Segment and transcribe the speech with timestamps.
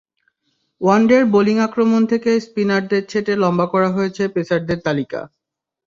[0.81, 5.21] ওয়ানডের bowling আক্রমণ থেকে স্পিনারদের ছেঁটে লম্বা করা হয়েছে পেসারদের তালিকা।